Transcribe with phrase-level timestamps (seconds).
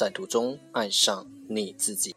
[0.00, 2.16] 在途中爱上你自己。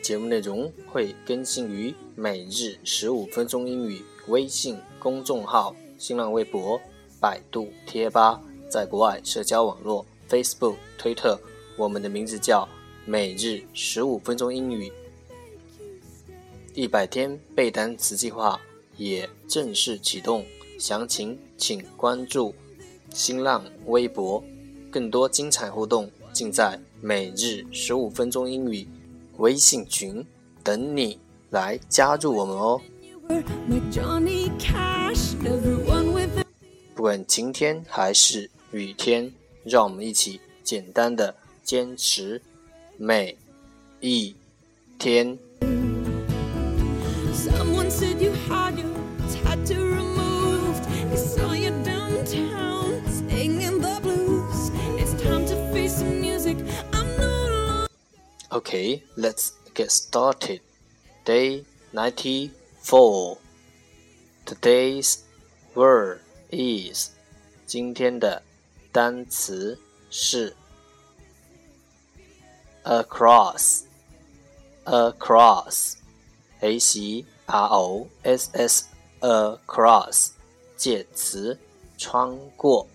[0.00, 6.80] 节目内容会更新于每日十五分钟英语微信公众号、新浪微博、
[7.20, 11.36] 百度贴吧、在国外社交网络 Facebook、推特。
[11.76, 12.68] 我们的名字叫
[13.04, 14.92] 每日十五分钟英语。
[16.76, 18.60] 一百天背单词计划
[18.96, 20.46] 也正式启动。
[20.82, 22.52] 详情请关注
[23.14, 24.42] 新浪微博，
[24.90, 28.84] 更多精彩互动尽在每日十五分钟英语
[29.36, 30.26] 微信群，
[30.64, 31.16] 等你
[31.50, 32.80] 来加入我们哦！
[36.96, 42.42] 不管晴天还是雨天，让我们一起简单的坚持
[42.96, 43.38] 每
[44.00, 44.34] 一
[44.98, 45.38] 天。
[58.64, 60.60] Okay, let's get started.
[61.24, 63.38] Day 94.
[64.46, 65.24] Today's
[65.74, 66.20] word
[66.52, 67.10] is
[67.66, 68.40] 今天的
[68.92, 69.76] 单词
[70.10, 70.54] 是
[72.84, 73.80] across
[74.84, 75.94] across
[76.60, 78.84] a c r o s s
[79.18, 80.28] across
[80.76, 81.58] 介词
[81.98, 82.86] 穿过。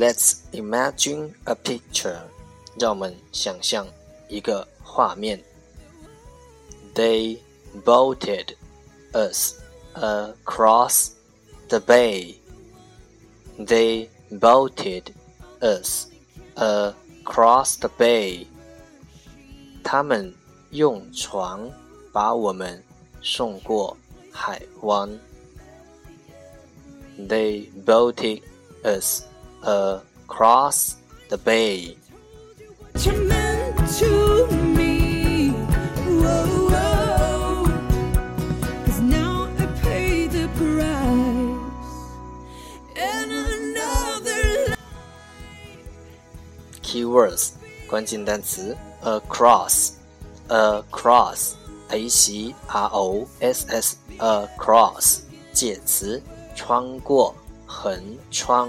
[0.00, 1.82] Let's imagine a picture.
[1.92, 2.20] picture，
[2.80, 3.86] 让我们想象
[4.30, 5.38] 一个画面。
[6.94, 7.36] They
[7.84, 8.56] bolted
[9.12, 9.56] us
[9.92, 11.08] across
[11.68, 12.36] the bay.
[13.58, 15.02] They bolted
[15.60, 16.06] us
[16.56, 18.46] across the bay.
[19.84, 20.34] 他们
[20.70, 21.70] 用船
[22.10, 22.82] 把我们
[23.20, 23.94] 送过
[24.32, 25.10] 海湾。
[27.18, 28.40] They bolted
[28.82, 29.24] us
[29.62, 30.96] across
[31.28, 31.96] the bay.
[46.82, 47.52] Keywords
[47.88, 49.90] 关键单词 across
[50.48, 51.52] across
[51.90, 55.20] a c r o s s across
[55.52, 56.20] 介词
[56.56, 57.32] 穿过
[57.64, 57.94] 横
[58.32, 58.68] 穿。